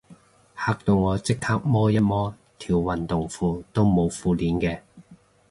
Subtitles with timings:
[0.57, 4.81] 嚇到我即刻摸一摸，條運動褲都冇褲鏈嘅